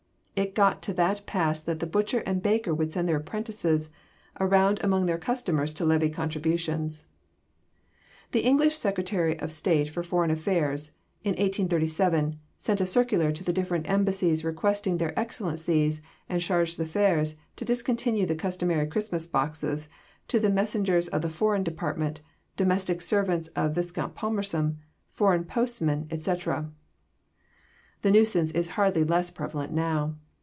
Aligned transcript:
It 0.33 0.55
got 0.55 0.81
to 0.83 0.93
that 0.95 1.27
pass 1.27 1.61
that 1.61 1.81
the 1.81 1.85
butcher 1.85 2.23
and 2.25 2.41
baker 2.41 2.73
would 2.73 2.91
send 2.91 3.07
their 3.07 3.17
apprentices 3.17 3.91
around 4.39 4.79
among 4.81 5.05
their 5.05 5.19
customers 5.19 5.71
to 5.75 5.85
levy 5.85 6.09
contributions. 6.09 7.05
The 8.31 8.39
English 8.39 8.75
Secretary 8.75 9.37
of 9.39 9.51
State 9.51 9.89
for 9.89 10.01
Foreign 10.01 10.31
Affairs, 10.31 10.93
in 11.23 11.33
1837, 11.33 12.39
sent 12.57 12.81
a 12.81 12.87
circular 12.87 13.31
to 13.31 13.43
the 13.43 13.53
different 13.53 13.87
embassies 13.87 14.43
requesting 14.43 14.97
their 14.97 15.13
excellencies 15.19 16.01
and 16.27 16.41
chargés 16.41 16.75
d'affaires 16.75 17.35
to 17.57 17.63
discontinue 17.63 18.25
the 18.25 18.33
customary 18.33 18.87
Christmas 18.87 19.27
boxes 19.27 19.89
to 20.27 20.39
the 20.39 20.49
'messengers 20.49 21.07
of 21.09 21.21
the 21.21 21.29
Foreign 21.29 21.63
Department, 21.63 22.21
domestic 22.57 23.03
servants 23.03 23.49
of 23.49 23.75
Viscount 23.75 24.15
Palmerston, 24.15 24.79
foreign 25.11 25.43
postmen, 25.43 26.07
etc.' 26.09 26.71
The 28.01 28.09
nuisance 28.09 28.51
is 28.53 28.69
hardly 28.69 29.03
less 29.03 29.29
prevalent 29.29 29.71
now. 29.71 30.15